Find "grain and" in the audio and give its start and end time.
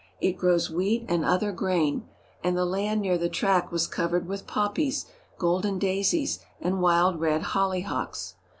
1.51-2.57